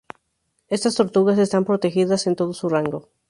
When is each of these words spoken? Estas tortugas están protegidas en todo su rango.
Estas 0.67 0.95
tortugas 0.95 1.37
están 1.37 1.63
protegidas 1.63 2.25
en 2.25 2.35
todo 2.35 2.53
su 2.53 2.67
rango. 2.69 3.09